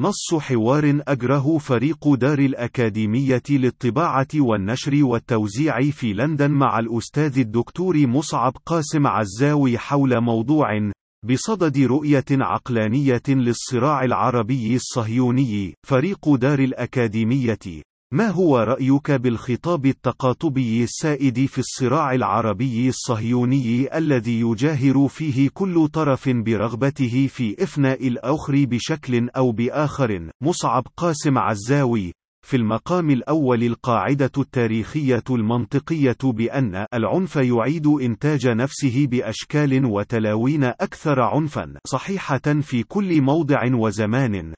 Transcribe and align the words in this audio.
نص 0.00 0.34
حوار 0.34 1.02
أجره 1.08 1.58
فريق 1.58 2.14
دار 2.14 2.38
الأكاديمية 2.38 3.42
للطباعة 3.50 4.28
والنشر 4.34 5.04
والتوزيع 5.04 5.80
في 5.80 6.12
لندن 6.12 6.50
مع 6.50 6.78
الأستاذ 6.78 7.38
الدكتور 7.38 8.06
مصعب 8.06 8.52
قاسم 8.66 9.06
عزاوي 9.06 9.78
حول 9.78 10.20
موضوع 10.20 10.90
بصدد 11.26 11.78
رؤية 11.78 12.24
عقلانية 12.30 13.22
للصراع 13.28 14.04
العربي 14.04 14.74
الصهيوني، 14.74 15.74
فريق 15.86 16.34
دار 16.34 16.58
الأكاديمية. 16.58 17.58
ما 18.12 18.28
هو 18.28 18.58
رأيك 18.58 19.10
بالخطاب 19.10 19.86
التقاطبي 19.86 20.82
السائد 20.82 21.46
في 21.46 21.58
الصراع 21.58 22.14
العربي 22.14 22.88
الصهيوني 22.88 23.98
الذي 23.98 24.40
يجاهر 24.40 25.08
فيه 25.08 25.50
كل 25.54 25.88
طرف 25.88 26.28
برغبته 26.28 27.26
في 27.26 27.62
إفناء 27.62 28.08
الآخر 28.08 28.64
بشكل 28.64 29.28
أو 29.28 29.52
بآخر؟ 29.52 30.30
مصعب 30.42 30.86
قاسم 30.96 31.38
عزاوي 31.38 32.12
في 32.46 32.56
المقام 32.56 33.10
الأول 33.10 33.62
القاعدة 33.62 34.30
التاريخية 34.38 35.24
المنطقية 35.30 36.16
بأن 36.24 36.86
العنف 36.94 37.36
يعيد 37.36 37.86
إنتاج 37.86 38.48
نفسه 38.48 39.06
بأشكال 39.06 39.84
وتلاوين 39.84 40.64
أكثر 40.64 41.20
عنفا 41.20 41.74
صحيحة 41.86 42.60
في 42.60 42.82
كل 42.82 43.22
موضع 43.22 43.74
وزمان 43.74 44.54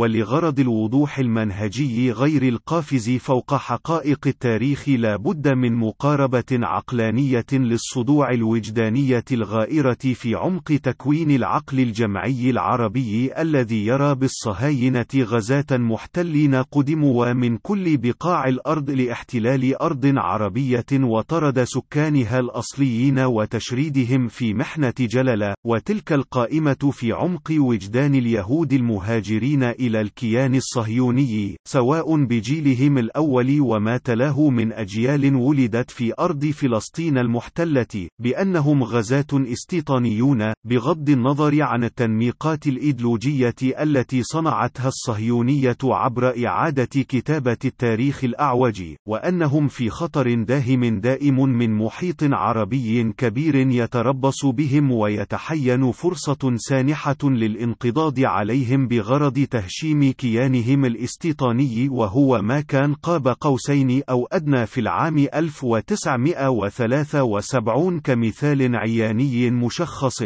ولغرض 0.00 0.60
الوضوح 0.60 1.18
المنهجي 1.18 2.12
غير 2.12 2.42
القافز 2.42 3.10
فوق 3.10 3.54
حقائق 3.54 4.26
التاريخ 4.26 4.88
لا 4.88 5.16
بد 5.16 5.48
من 5.48 5.74
مقاربة 5.74 6.44
عقلانية 6.52 7.46
للصدوع 7.52 8.30
الوجدانية 8.30 9.24
الغائرة 9.32 9.98
في 10.14 10.34
عمق 10.34 10.64
تكوين 10.82 11.30
العقل 11.30 11.80
الجمعي 11.80 12.50
العربي 12.50 13.30
الذي 13.38 13.86
يرى 13.86 14.14
بالصهاينة 14.14 15.06
غزاة 15.16 15.66
محتلين 15.70 16.54
قدموا 16.54 17.32
من 17.32 17.56
كل 17.56 17.96
بقاع 17.96 18.48
الأرض 18.48 18.90
لاحتلال 18.90 19.82
أرض 19.82 20.12
عربية 20.16 20.86
وطرد 20.92 21.64
سكانها 21.64 22.38
الأصليين 22.38 23.18
وتشريدهم 23.18 24.28
في 24.28 24.54
محنة 24.54 24.94
جلل 25.00 25.54
وتلك 25.66 26.12
القائمة 26.12 26.90
في 26.92 27.12
عمق 27.12 27.54
وجدان 27.58 28.14
اليهود 28.14 28.72
المهاجرين 28.72 29.62
إلى 29.62 29.89
الكيان 29.96 30.54
الصهيوني، 30.54 31.56
سواء 31.68 32.24
بجيلهم 32.24 32.98
الأول 32.98 33.60
وما 33.60 33.96
تلاه 33.96 34.50
من 34.50 34.72
أجيال 34.72 35.34
ولدت 35.34 35.90
في 35.90 36.12
أرض 36.20 36.46
فلسطين 36.46 37.18
المحتلة، 37.18 38.08
بأنهم 38.22 38.82
غزاة 38.84 39.26
استيطانيون، 39.32 40.52
بغض 40.64 41.10
النظر 41.10 41.62
عن 41.62 41.84
التنميقات 41.84 42.66
الإيديولوجية 42.66 43.54
التي 43.62 44.22
صنعتها 44.22 44.88
الصهيونية 44.88 45.78
عبر 45.84 46.46
إعادة 46.46 46.84
كتابة 46.84 47.58
التاريخ 47.64 48.24
الأعوج، 48.24 48.82
وأنهم 49.08 49.68
في 49.68 49.90
خطر 49.90 50.34
داهم 50.34 51.00
دائم 51.00 51.40
من 51.40 51.74
محيط 51.74 52.22
عربي 52.22 53.12
كبير 53.16 53.56
يتربص 53.56 54.46
بهم 54.46 54.92
ويتحين 54.92 55.92
فرصة 55.92 56.56
سانحة 56.56 57.16
للانقضاض 57.24 58.20
عليهم 58.20 58.88
بغرض 58.88 59.46
تهجير 59.50 59.69
تهشيم 59.70 60.12
كيانهم 60.12 60.84
الاستيطاني 60.84 61.88
وهو 61.88 62.42
ما 62.42 62.60
كان 62.60 62.94
قاب 62.94 63.28
قوسين 63.28 64.02
أو 64.10 64.28
أدنى 64.32 64.66
في 64.66 64.80
العام 64.80 65.18
1973 65.18 68.00
كمثال 68.00 68.76
عياني 68.76 69.50
مشخص. 69.50 70.22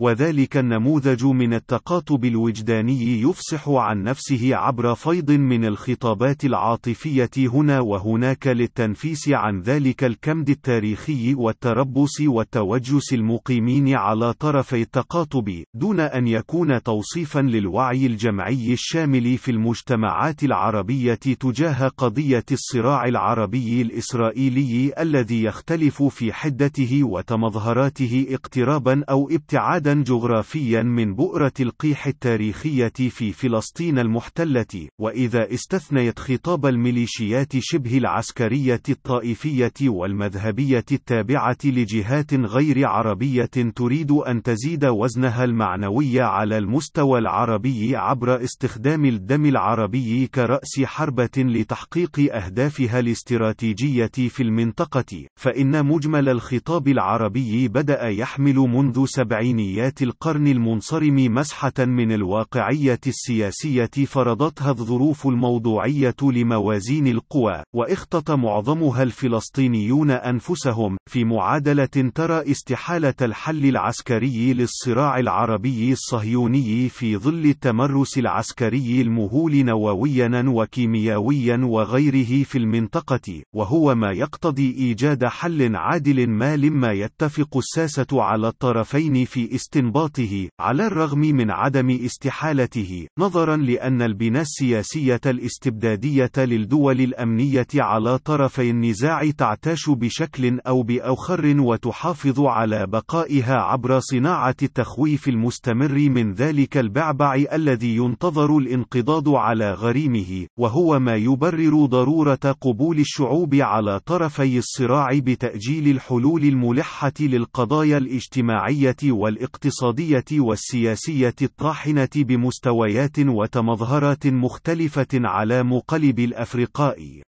وذلك 0.00 0.56
النموذج 0.56 1.24
من 1.24 1.54
التقاطب 1.54 2.24
الوجداني 2.24 3.20
يفصح 3.20 3.68
عن 3.68 4.02
نفسه 4.02 4.56
عبر 4.56 4.94
فيض 4.94 5.30
من 5.30 5.64
الخطابات 5.64 6.44
العاطفية 6.44 7.30
هنا 7.38 7.80
وهناك 7.80 8.46
للتنفيس 8.46 9.28
عن 9.28 9.60
ذلك 9.60 10.04
الكمد 10.04 10.50
التاريخي 10.50 11.34
والتربص 11.34 12.20
والتوجس 12.20 13.12
المقيمين 13.12 13.94
على 13.94 14.32
طرفي 14.32 14.82
التقاطب، 14.82 15.62
دون 15.74 16.00
أن 16.00 16.26
يكون 16.26 16.82
توصيفا 16.82 17.40
للوعي 17.40 18.06
الجمعي 18.06 18.72
الشامل 18.72 19.38
في 19.38 19.50
المجتمعات 19.50 20.44
العربية 20.44 21.14
تجاه 21.14 21.88
قضية 21.88 22.44
الصراع 22.52 23.04
العربي 23.04 23.82
الإسرائيلي 23.82 24.92
الذي 24.98 25.42
يختلف 25.42 26.02
في 26.02 26.32
حدته 26.32 27.04
وتمظهراته 27.04 28.26
اقترابا 28.30 29.04
أو 29.10 29.28
ابتعادا 29.30 29.87
جغرافيا 29.94 30.82
من 30.82 31.14
بؤرة 31.14 31.52
القيح 31.60 32.06
التاريخية 32.06 32.92
في 33.08 33.32
فلسطين 33.32 33.98
المحتلة، 33.98 34.88
وإذا 35.00 35.54
استثنيت 35.54 36.18
خطاب 36.18 36.66
الميليشيات 36.66 37.52
شبه 37.58 37.98
العسكرية 37.98 38.82
الطائفية 38.88 39.72
والمذهبية 39.82 40.84
التابعة 40.92 41.56
لجهات 41.64 42.34
غير 42.34 42.86
عربية 42.86 43.50
تريد 43.76 44.10
أن 44.10 44.42
تزيد 44.42 44.84
وزنها 44.84 45.44
المعنوي 45.44 46.20
على 46.20 46.58
المستوى 46.58 47.18
العربي 47.18 47.96
عبر 47.96 48.42
استخدام 48.44 49.04
الدم 49.04 49.46
العربي 49.46 50.26
كرأس 50.26 50.80
حربة 50.84 51.30
لتحقيق 51.36 52.34
أهدافها 52.34 52.98
الاستراتيجية 52.98 54.10
في 54.28 54.42
المنطقة، 54.42 55.26
فإن 55.36 55.86
مجمل 55.86 56.28
الخطاب 56.28 56.88
العربي 56.88 57.68
بدأ 57.68 58.08
يحمل 58.08 58.54
منذ 58.54 59.04
سبعينيات 59.06 59.77
عمليات 59.78 60.02
القرن 60.02 60.46
المنصرم 60.46 61.34
مسحة 61.34 61.72
من 61.78 62.12
الواقعية 62.12 63.00
السياسية 63.06 63.90
فرضتها 64.06 64.70
الظروف 64.70 65.26
الموضوعية 65.26 66.14
لموازين 66.22 67.06
القوى، 67.06 67.62
واختط 67.74 68.30
معظمها 68.30 69.02
الفلسطينيون 69.02 70.10
أنفسهم، 70.10 70.96
في 71.10 71.24
معادلة 71.24 72.10
ترى 72.14 72.50
استحالة 72.50 73.14
الحل 73.22 73.66
العسكري 73.66 74.52
للصراع 74.52 75.18
العربي 75.18 75.92
الصهيوني 75.92 76.88
في 76.88 77.16
ظل 77.16 77.46
التمرس 77.46 78.18
العسكري 78.18 79.00
المهول 79.00 79.64
نوويا 79.64 80.44
وكيميائيا 80.46 81.56
وغيره 81.56 82.44
في 82.44 82.58
المنطقة، 82.58 83.42
وهو 83.54 83.94
ما 83.94 84.12
يقتضي 84.12 84.70
إيجاد 84.70 85.24
حل 85.24 85.76
عادل 85.76 86.26
ما 86.26 86.56
لما 86.56 86.92
يتفق 86.92 87.56
الساسة 87.56 88.22
على 88.22 88.48
الطرفين 88.48 89.24
في 89.24 89.54
استنباطه 89.68 90.48
على 90.60 90.86
الرغم 90.86 91.18
من 91.18 91.50
عدم 91.50 91.90
استحالته 91.90 93.06
نظرا 93.18 93.56
لأن 93.56 94.02
البناء 94.02 94.42
السياسية 94.42 95.20
الاستبدادية 95.26 96.30
للدول 96.38 97.00
الأمنية 97.00 97.66
على 97.74 98.18
طرفي 98.18 98.70
النزاع 98.70 99.30
تعتاش 99.30 99.90
بشكل 99.90 100.60
أو 100.60 100.82
بآخر 100.82 101.60
وتحافظ 101.60 102.40
على 102.40 102.86
بقائها 102.86 103.54
عبر 103.54 103.98
صناعة 103.98 104.54
التخويف 104.62 105.28
المستمر 105.28 106.08
من 106.08 106.32
ذلك 106.32 106.76
البعبع 106.76 107.44
الذي 107.52 107.96
ينتظر 107.96 108.58
الانقضاض 108.58 109.28
على 109.28 109.72
غريمه 109.72 110.46
وهو 110.58 110.98
ما 110.98 111.16
يبرر 111.16 111.86
ضرورة 111.86 112.56
قبول 112.60 112.98
الشعوب 112.98 113.54
على 113.54 114.00
طرفي 114.00 114.58
الصراع 114.58 115.08
بتأجيل 115.18 115.88
الحلول 115.88 116.42
الملحة 116.42 117.12
للقضايا 117.20 117.98
الاجتماعية 117.98 118.96
والإقتصادية. 119.04 119.57
الاقتصادية 119.58 120.24
والسياسية 120.32 121.34
الطاحنة 121.42 122.08
بمستويات 122.16 123.18
وتمظهرات 123.18 124.26
مختلفة 124.26 125.06
على 125.14 125.62
مقلب 125.62 126.18
الأفرقاء 126.18 127.22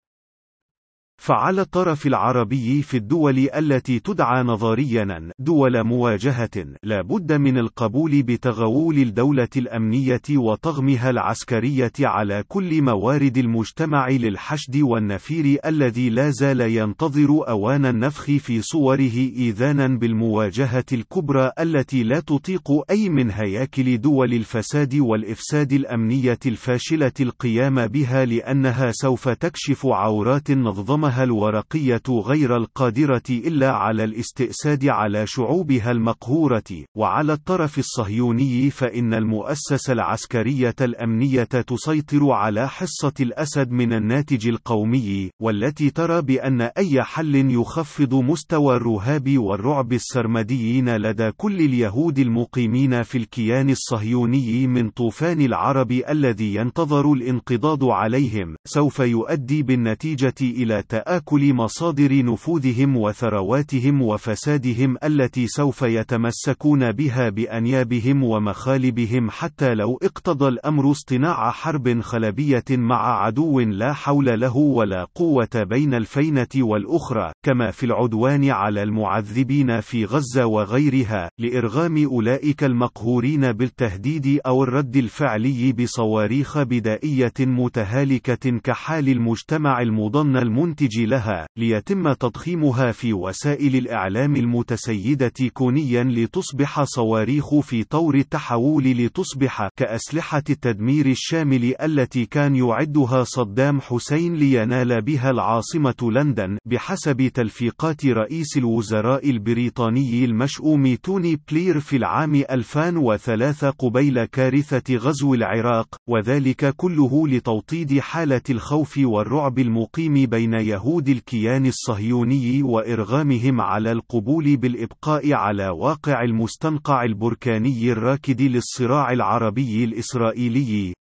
فعلى 1.21 1.61
الطرف 1.61 2.07
العربي 2.07 2.81
في 2.81 2.97
الدول 2.97 3.49
التي 3.55 3.99
تدعى 3.99 4.43
نظريا 4.43 5.31
دول 5.39 5.83
مواجهة 5.83 6.49
لا 6.83 7.01
بد 7.01 7.33
من 7.33 7.57
القبول 7.57 8.23
بتغول 8.23 8.97
الدولة 8.97 9.47
الأمنية 9.57 10.21
وطغمها 10.31 11.09
العسكرية 11.09 11.91
على 11.99 12.43
كل 12.47 12.81
موارد 12.81 13.37
المجتمع 13.37 14.09
للحشد 14.09 14.77
والنفير 14.77 15.59
الذي 15.65 16.09
لا 16.09 16.29
زال 16.29 16.61
ينتظر 16.61 17.49
أوان 17.49 17.85
النفخ 17.85 18.23
في 18.23 18.61
صوره 18.61 19.17
إيذانا 19.37 19.87
بالمواجهة 19.87 20.85
الكبرى 20.93 21.51
التي 21.59 22.03
لا 22.03 22.19
تطيق 22.19 22.71
أي 22.89 23.09
من 23.09 23.31
هياكل 23.31 23.97
دول 24.01 24.33
الفساد 24.33 24.95
والإفساد 24.95 25.73
الأمنية 25.73 26.39
الفاشلة 26.45 27.11
القيام 27.19 27.87
بها 27.87 28.25
لأنها 28.25 28.91
سوف 28.91 29.29
تكشف 29.29 29.85
عورات 29.85 30.51
نظمة 30.51 31.06
نظامها 31.07 31.23
الورقية 31.23 32.01
غير 32.09 32.57
القادرة 32.57 33.23
إلا 33.29 33.71
على 33.71 34.03
الاستئساد 34.03 34.85
على 34.85 35.27
شعوبها 35.27 35.91
المقهورة، 35.91 36.85
وعلى 36.97 37.33
الطرف 37.33 37.77
الصهيوني 37.79 38.69
فإن 38.69 39.13
المؤسسة 39.13 39.93
العسكرية 39.93 40.75
الأمنية 40.81 41.43
تسيطر 41.43 42.31
على 42.31 42.69
حصة 42.69 43.13
الأسد 43.19 43.71
من 43.71 43.93
الناتج 43.93 44.47
القومي، 44.47 45.29
والتي 45.41 45.89
ترى 45.89 46.21
بأن 46.21 46.61
أي 46.61 47.03
حل 47.03 47.35
يخفض 47.35 48.13
مستوى 48.13 48.75
الرهاب 48.75 49.37
والرعب 49.37 49.93
السرمديين 49.93 50.95
لدى 50.95 51.31
كل 51.31 51.59
اليهود 51.59 52.19
المقيمين 52.19 53.03
في 53.03 53.17
الكيان 53.17 53.69
الصهيوني 53.69 54.67
من 54.67 54.89
طوفان 54.89 55.41
العرب 55.41 55.91
الذي 55.91 56.55
ينتظر 56.55 57.13
الانقضاض 57.13 57.85
عليهم، 57.85 58.55
سوف 58.65 58.99
يؤدي 58.99 59.63
بالنتيجة 59.63 60.35
إلى 60.41 60.83
تآكل 60.97 61.53
مصادر 61.53 62.25
نفوذهم 62.25 62.97
وثرواتهم 62.97 64.01
وفسادهم 64.01 64.97
التي 65.03 65.47
سوف 65.47 65.81
يتمسكون 65.81 66.91
بها 66.91 67.29
بأنيابهم 67.29 68.23
ومخالبهم 68.23 69.29
حتى 69.29 69.73
لو 69.73 69.99
اقتضى 70.03 70.47
الأمر 70.47 70.91
اصطناع 70.91 71.51
حرب 71.51 72.01
خلبية 72.01 72.63
مع 72.69 73.23
عدو 73.25 73.59
لا 73.59 73.93
حول 73.93 74.39
له 74.39 74.57
ولا 74.57 75.07
قوة 75.15 75.49
بين 75.55 75.93
الفينة 75.93 76.47
والأخرى، 76.55 77.31
كما 77.45 77.71
في 77.71 77.85
العدوان 77.85 78.49
على 78.49 78.83
المعذبين 78.83 79.81
في 79.81 80.05
غزة 80.05 80.45
وغيرها، 80.45 81.29
لإرغام 81.39 82.05
أولئك 82.05 82.63
المقهورين 82.63 83.51
بالتهديد 83.51 84.39
أو 84.45 84.63
الرد 84.63 84.95
الفعلي 84.95 85.73
بصواريخ 85.73 86.57
بدائية 86.57 87.33
متهالكة 87.39 88.59
كحال 88.63 89.09
المجتمع 89.09 89.81
المضنى 89.81 90.37
المنتج 90.37 90.86
لها، 90.97 91.47
ليتم 91.57 92.13
تضخيمها 92.13 92.91
في 92.91 93.13
وسائل 93.13 93.75
الإعلام 93.75 94.35
المتسيدة 94.35 95.33
كونيا 95.53 96.03
لتصبح 96.03 96.83
صواريخ 96.83 97.59
في 97.59 97.83
طور 97.83 98.15
التحول 98.15 98.83
لتصبح 98.83 99.69
كأسلحة 99.77 100.43
التدمير 100.49 101.05
الشامل 101.05 101.73
التي 101.81 102.25
كان 102.25 102.55
يعدها 102.55 103.23
صدام 103.23 103.81
حسين 103.81 104.35
لينال 104.35 105.01
بها 105.01 105.29
العاصمة 105.29 105.95
لندن 106.01 106.57
بحسب 106.65 107.27
تلفيقات 107.33 108.05
رئيس 108.05 108.57
الوزراء 108.57 109.29
البريطاني 109.29 110.25
المشؤوم 110.25 110.95
توني 110.95 111.39
بلير 111.51 111.79
في 111.79 111.95
العام 111.97 112.35
2003 112.35 113.69
قبيل 113.69 114.25
كارثة 114.25 114.95
غزو 114.95 115.33
العراق 115.33 115.95
وذلك 116.09 116.75
كله 116.75 117.27
لتوطيد 117.27 117.99
حالة 117.99 118.41
الخوف 118.49 118.97
والرعب 118.97 119.59
المقيم 119.59 120.25
بين 120.25 120.53
يهود 120.77 121.09
الكيان 121.09 121.65
الصهيوني 121.65 122.63
وإرغامهم 122.63 123.61
على 123.61 123.91
القبول 123.91 124.57
بالإبقاء 124.57 125.33
على 125.33 125.69
واقع 125.69 126.23
المستنقع 126.23 127.03
البركاني 127.03 127.91
الراكد 127.91 128.41
للصراع 128.41 129.11
العربي 129.11 129.83
الإسرائيلي. 129.83 130.93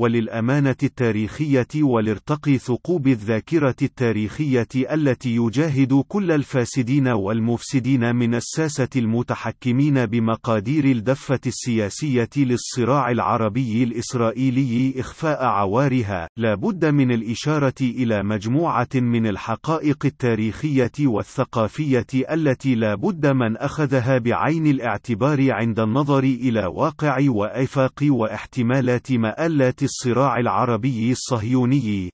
وللأمانة 0.00 0.76
التاريخية 0.82 1.66
ولارتقي 1.82 2.58
ثقوب 2.58 3.06
الذاكرة 3.08 3.74
التاريخية 3.82 4.68
التي 4.76 5.36
يجاهد 5.36 6.04
كل 6.08 6.32
الفاسدين 6.32 7.08
والمفسدين 7.08 8.16
من 8.16 8.34
الساسة 8.34 8.88
المتحكمين 8.96 10.06
بمقادير 10.06 10.84
الدفة 10.84 11.40
السياسية 11.46 12.28
للصراع 12.36 13.10
العربي 13.10 13.84
الإسرائيلي 13.84 14.94
إخفاء 15.00 15.44
عوارها، 15.44 16.28
لا 16.36 16.54
بد 16.54 16.84
من 16.84 17.12
الإشارة 17.12 17.80
إلى 17.80 18.22
مجموعة 18.22 18.88
من 18.94 19.26
الحقائق 19.26 20.06
التاريخية 20.06 20.92
والثقافية 21.00 22.06
التي 22.30 22.74
لا 22.74 22.94
بد 22.94 23.26
من 23.26 23.56
أخذها 23.56 24.18
بعين 24.18 24.66
الاعتبار 24.66 25.52
عند 25.52 25.80
النظر 25.80 26.24
إلى 26.24 26.66
واقع 26.66 27.18
وآفاق 27.28 28.00
واحتمالات 28.02 29.12
مآلات 29.12 29.82
الصراع 29.90 30.38
العربي 30.38 31.10
الصهيوني. 31.10 32.10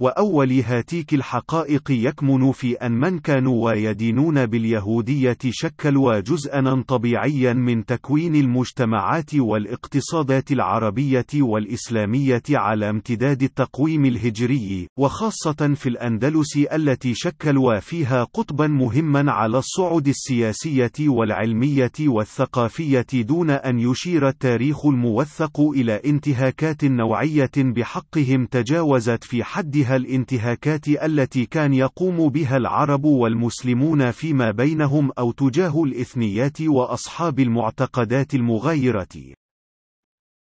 وأول 0.00 0.52
هاتيك 0.60 1.14
الحقائق 1.14 1.90
يكمن 1.90 2.52
في 2.52 2.72
أن 2.74 2.92
من 2.92 3.18
كانوا 3.18 3.64
ويدينون 3.64 4.46
باليهودية 4.46 5.38
شكلوا 5.50 6.20
جزءا 6.20 6.84
طبيعيا 6.88 7.52
من 7.52 7.84
تكوين 7.84 8.34
المجتمعات 8.34 9.34
والاقتصادات 9.34 10.52
العربية 10.52 11.26
والإسلامية 11.34 12.42
على 12.50 12.90
امتداد 12.90 13.42
التقويم 13.42 14.04
الهجري، 14.04 14.88
وخاصة 14.98 15.74
في 15.74 15.88
الأندلس 15.88 16.56
التي 16.56 17.14
شكلوا 17.14 17.78
فيها 17.80 18.24
قطبا 18.24 18.66
مهما 18.66 19.32
على 19.32 19.58
الصعد 19.58 20.08
السياسية 20.08 20.92
والعلمية 21.00 21.92
والثقافية 22.00 23.06
دون 23.12 23.50
أن 23.50 23.78
يشير 23.78 24.28
التاريخ 24.28 24.86
الموثق 24.86 25.60
إلى 25.60 26.00
انتهاكات 26.04 26.84
نوعية 26.84 27.50
بحقهم 27.56 28.46
تجاوزت 28.46 29.24
في 29.24 29.44
حدها 29.44 29.89
الانتهاكات 29.96 30.88
التي 30.88 31.46
كان 31.46 31.74
يقوم 31.74 32.28
بها 32.28 32.56
العرب 32.56 33.04
والمسلمون 33.04 34.10
فيما 34.10 34.50
بينهم 34.50 35.10
أو 35.18 35.32
تجاه 35.32 35.82
الإثنيات 35.82 36.60
وأصحاب 36.60 37.40
المعتقدات 37.40 38.34
المغايرة. 38.34 39.39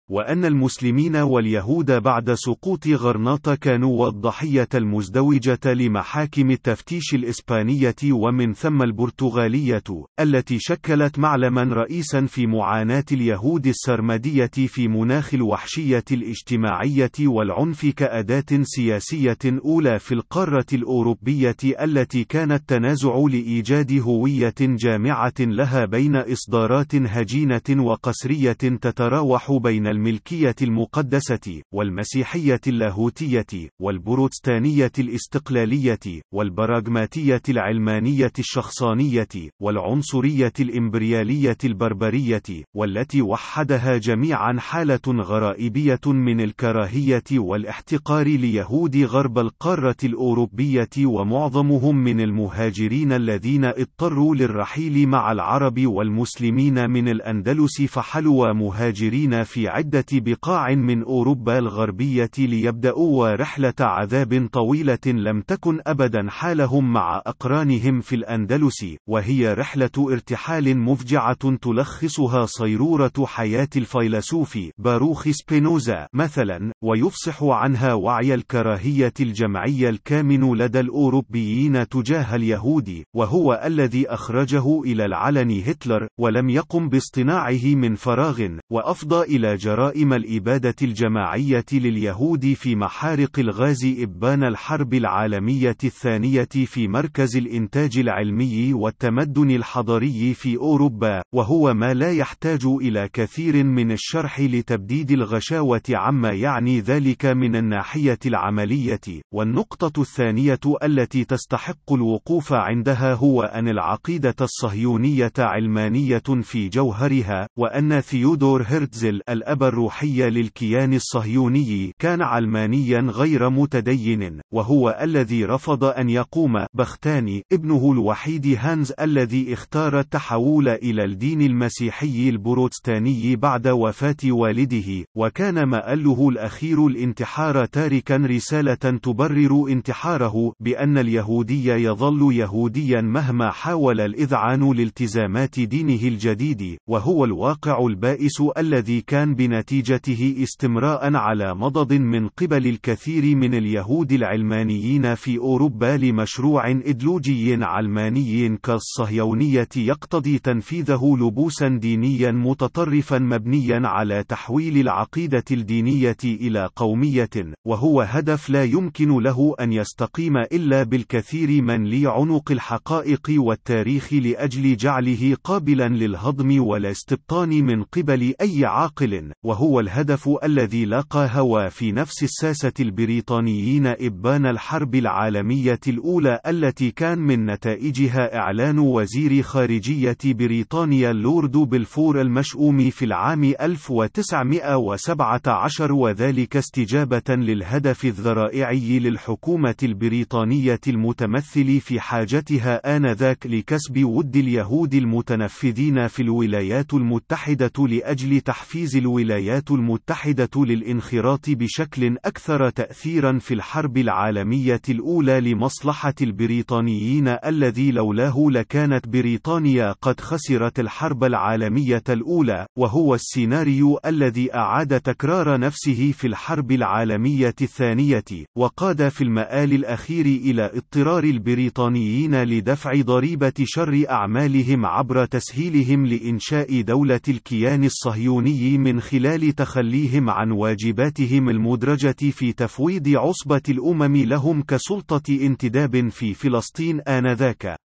وأن 0.09 0.45
المسلمين 0.45 1.15
واليهود 1.15 1.91
بعد 1.91 2.33
سقوط 2.33 2.87
غرناطة 2.87 3.55
كانوا 3.55 4.05
والضحية 4.05 4.67
المزدوجة 4.75 5.59
لمحاكم 5.65 6.51
التفتيش 6.51 7.13
الإسبانية 7.13 7.95
ومن 8.11 8.53
ثم 8.53 8.81
البرتغالية، 8.81 9.83
التي 10.19 10.57
شكلت 10.59 11.19
معلما 11.19 11.63
رئيسا 11.63 12.25
في 12.25 12.47
معاناة 12.47 13.03
اليهود 13.11 13.67
السرمدية 13.67 14.51
في 14.67 14.87
مناخ 14.87 15.33
الوحشية 15.33 16.03
الاجتماعية 16.11 17.11
والعنف 17.21 17.85
كأداة 17.85 18.63
سياسية 18.63 19.37
أولى 19.65 19.99
في 19.99 20.11
القارة 20.11 20.65
الأوروبية 20.73 21.57
التي 21.81 22.23
كانت 22.23 22.69
تنازع 22.69 23.17
لإيجاد 23.29 23.99
هوية 24.01 24.55
جامعة 24.59 25.33
لها 25.39 25.85
بين 25.85 26.15
إصدارات 26.15 26.95
هجينة 26.95 27.83
وقسرية 27.83 28.51
تتراوح 28.53 29.51
بين 29.51 29.96
الملكية 29.97 30.55
المقدسة، 30.61 31.61
والمسيحية 31.73 32.61
اللاهوتية، 32.67 33.69
والبروتستانية 33.81 34.91
الاستقلالية، 34.99 36.21
والبراغماتية 36.33 37.41
العلمانية 37.49 38.31
الشخصانية، 38.39 39.27
والعنصرية 39.61 40.53
الإمبريالية 40.59 41.57
البربرية، 41.63 42.43
والتي 42.75 43.21
وحدها 43.21 43.97
جميعا 43.97 44.59
حالة 44.59 45.01
غرائبية 45.07 45.99
من 46.05 46.41
الكراهية 46.41 47.23
والاحتقار 47.33 48.27
ليهود 48.27 48.97
غرب 48.97 49.39
القارة 49.39 49.97
الأوروبية 50.03 50.89
ومعظمهم 51.05 51.97
من 51.97 52.21
المهاجرين 52.21 53.11
الذين 53.11 53.65
اضطروا 53.65 54.35
للرحيل 54.35 55.07
مع 55.07 55.31
العرب 55.31 55.79
والمسلمين 55.87 56.89
من 56.89 57.07
الأندلس 57.07 57.81
فحلوا 57.81 58.53
مهاجرين 58.53 59.43
في 59.43 59.67
عدة 59.67 59.86
عدة 59.87 60.05
بقاع 60.11 60.75
من 60.75 61.03
أوروبا 61.03 61.57
الغربية 61.57 62.31
ليبدأوا 62.37 63.35
رحلة 63.35 63.73
عذاب 63.79 64.49
طويلة 64.51 64.99
لم 65.05 65.41
تكن 65.41 65.79
أبدا 65.87 66.29
حالهم 66.29 66.93
مع 66.93 67.21
أقرانهم 67.27 68.01
في 68.01 68.15
الأندلس، 68.15 68.85
وهي 69.09 69.53
رحلة 69.53 69.89
ارتحال 69.97 70.77
مفجعة 70.77 71.55
تلخصها 71.61 72.45
صيرورة 72.45 73.11
حياة 73.25 73.67
الفيلسوف 73.75 74.59
باروخ 74.77 75.27
سبينوزا 75.29 76.07
مثلا، 76.13 76.71
ويفصح 76.83 77.43
عنها 77.43 77.93
وعي 77.93 78.33
الكراهية 78.33 79.13
الجمعية 79.19 79.89
الكامن 79.89 80.55
لدى 80.57 80.79
الأوروبيين 80.79 81.87
تجاه 81.87 82.35
اليهود، 82.35 83.03
وهو 83.15 83.61
الذي 83.65 84.07
أخرجه 84.07 84.81
إلى 84.81 85.05
العلن 85.05 85.63
هتلر، 85.65 86.07
ولم 86.19 86.49
يقم 86.49 86.89
باصطناعه 86.89 87.65
من 87.75 87.95
فراغ، 87.95 88.47
وأفضى 88.71 89.35
إلى 89.35 89.55
جرائم 89.55 89.76
الإبادة 90.13 90.75
الجماعية 90.81 91.65
لليهود 91.73 92.53
في 92.53 92.75
محارق 92.75 93.39
الغاز 93.39 93.95
إبان 93.99 94.43
الحرب 94.43 94.93
العالمية 94.93 95.77
الثانية 95.83 96.47
في 96.65 96.87
مركز 96.87 97.37
الإنتاج 97.37 97.97
العلمي 97.97 98.73
والتمدن 98.73 99.51
الحضري 99.51 100.33
في 100.33 100.57
أوروبا، 100.57 101.21
وهو 101.33 101.73
ما 101.73 101.93
لا 101.93 102.11
يحتاج 102.11 102.65
إلى 102.65 103.09
كثير 103.13 103.63
من 103.63 103.91
الشرح 103.91 104.39
لتبديد 104.39 105.11
الغشاوة 105.11 105.81
عما 105.89 106.31
يعني 106.31 106.79
ذلك 106.79 107.25
من 107.25 107.55
الناحية 107.55 108.19
العملية، 108.25 109.21
والنقطة 109.33 110.01
الثانية 110.01 110.59
التي 110.83 111.25
تستحق 111.25 111.93
الوقوف 111.93 112.53
عندها 112.53 113.13
هو 113.13 113.41
أن 113.41 113.67
العقيدة 113.67 114.35
الصهيونية 114.41 115.33
علمانية 115.37 116.23
في 116.41 116.69
جوهرها، 116.69 117.47
وأن 117.59 118.01
ثيودور 118.01 118.63
هرتزل 118.67 119.21
الأب 119.29 119.66
الروحي 119.67 120.29
للكيان 120.29 120.93
الصهيوني 120.93 121.91
كان 121.99 122.21
علمانيا 122.21 122.99
غير 122.99 123.49
متدين 123.49 124.41
وهو 124.53 124.99
الذي 125.01 125.45
رفض 125.45 125.83
أن 125.83 126.09
يقوم. 126.09 126.65
بختاني 126.73 127.43
ابنه 127.51 127.91
الوحيد 127.91 128.57
هانز 128.59 128.93
الذي 129.01 129.53
اختار 129.53 129.99
التحول 129.99 130.67
إلى 130.67 131.03
الدين 131.03 131.41
المسيحي 131.41 132.29
البروتستاني 132.29 133.35
بعد 133.35 133.67
وفاة 133.67 134.15
والده 134.25 135.05
وكان 135.17 135.63
مآله 135.63 136.29
الأخير 136.29 136.87
الانتحار 136.87 137.65
تاركا 137.65 138.15
رسالة 138.15 138.73
تبرر 138.75 139.65
انتحاره 139.69 140.53
بأن 140.59 140.97
اليهودي 140.97 141.67
يظل 141.67 142.33
يهوديا 142.33 143.01
مهما 143.01 143.51
حاول 143.51 144.01
الإذعان 144.01 144.71
لالتزامات 144.71 145.59
دينه 145.59 146.07
الجديد 146.07 146.77
وهو 146.89 147.25
الواقع 147.25 147.87
البائس 147.87 148.41
الذي 148.57 149.01
كان 149.01 149.35
بنتيجته 149.57 150.35
استمراء 150.43 151.15
على 151.15 151.55
مضض 151.55 151.93
من 151.93 152.27
قبل 152.27 152.67
الكثير 152.67 153.35
من 153.35 153.53
اليهود 153.53 154.11
العلمانيين 154.11 155.15
في 155.15 155.37
أوروبا 155.37 155.97
لمشروع 155.97 156.71
إدلوجي 156.71 157.63
علماني 157.63 158.57
كالصهيونية 158.63 159.67
يقتضي 159.77 160.39
تنفيذه 160.39 161.17
لبوسا 161.19 161.67
دينيا 161.67 162.31
متطرفا 162.31 163.19
مبنيا 163.19 163.81
على 163.83 164.23
تحويل 164.23 164.77
العقيدة 164.77 165.43
الدينية 165.51 166.17
إلى 166.23 166.69
قومية 166.75 167.29
وهو 167.67 168.01
هدف 168.01 168.49
لا 168.49 168.63
يمكن 168.63 169.23
له 169.23 169.55
أن 169.59 169.73
يستقيم 169.73 170.37
إلا 170.37 170.83
بالكثير 170.83 171.61
من 171.61 171.89
لعنق 171.89 172.51
الحقائق 172.51 173.31
والتاريخ 173.37 174.13
لأجل 174.13 174.77
جعله 174.77 175.37
قابلا 175.43 175.87
للهضم 175.89 176.67
والاستبطان 176.67 177.49
من 177.49 177.83
قبل 177.83 178.33
أي 178.41 178.65
عاقل. 178.65 179.31
وهو 179.43 179.79
الهدف 179.79 180.29
الذي 180.43 180.85
لاقى 180.85 181.29
هوى 181.33 181.69
في 181.69 181.91
نفس 181.91 182.23
الساسة 182.23 182.73
البريطانيين 182.79 183.87
إبان 183.87 184.45
الحرب 184.45 184.95
العالمية 184.95 185.79
الأولى 185.87 186.39
التي 186.47 186.91
كان 186.91 187.19
من 187.19 187.45
نتائجها 187.45 188.37
إعلان 188.37 188.79
وزير 188.79 189.41
خارجية 189.41 190.17
بريطانيا 190.25 191.11
اللورد 191.11 191.51
بلفور 191.51 192.21
المشؤوم 192.21 192.89
في 192.89 193.05
العام 193.05 193.43
1917 193.43 195.93
وذلك 195.93 196.57
استجابة 196.57 197.35
للهدف 197.35 198.05
الذرائعي 198.05 198.99
للحكومة 198.99 199.75
البريطانية 199.83 200.79
المتمثل 200.87 201.79
في 201.79 201.99
حاجتها 201.99 202.97
آنذاك 202.97 203.47
لكسب 203.47 204.03
ود 204.03 204.35
اليهود 204.35 204.93
المتنفذين 204.93 206.07
في 206.07 206.21
الولايات 206.21 206.93
المتحدة 206.93 207.87
لأجل 207.87 208.41
تحفيز 208.41 208.95
الولايات 208.95 209.26
المتحدة 209.71 210.49
للانخراط 210.55 211.49
بشكل 211.49 212.17
أكثر 212.25 212.69
تأثيرا 212.69 213.39
في 213.39 213.53
الحرب 213.53 213.97
العالمية 213.97 214.81
الأولى 214.89 215.41
لمصلحة 215.41 216.13
البريطانيين 216.21 217.27
الذي 217.27 217.91
لولاه 217.91 218.47
لكانت 218.49 219.07
بريطانيا 219.07 219.91
قد 220.01 220.19
خسرت 220.19 220.79
الحرب 220.79 221.23
العالمية 221.23 222.03
الأولى 222.09 222.65
وهو 222.77 223.15
السيناريو 223.15 223.99
الذي 224.05 224.55
أعاد 224.55 225.01
تكرار 225.01 225.59
نفسه 225.59 226.11
في 226.11 226.27
الحرب 226.27 226.71
العالمية 226.71 227.55
الثانية 227.61 228.23
وقاد 228.57 229.09
في 229.09 229.23
المآل 229.23 229.73
الأخير 229.73 230.25
إلى 230.25 230.71
اضطرار 230.73 231.23
البريطانيين 231.23 232.43
لدفع 232.43 233.01
ضريبة 233.01 233.53
شر 233.63 234.03
أعمالهم 234.09 234.85
عبر 234.85 235.25
تسهيلهم 235.25 236.05
لإنشاء 236.05 236.81
دولة 236.81 237.21
الكيان 237.27 237.83
الصهيوني 237.83 238.77
من 238.77 239.01
خلال 239.01 239.16
تخليهم 239.51 240.29
عن 240.29 240.51
واجباتهم 240.51 241.49
المدرجة 241.49 242.31
في 242.31 242.53
تفويض 242.53 243.07
عصبة 243.07 243.61
الأمم 243.69 244.17
لهم 244.17 244.61
كسلطة 244.61 245.45
انتداب 245.45 246.09
في 246.09 246.33
فلسطين 246.33 247.01
آنذاك. 247.01 247.86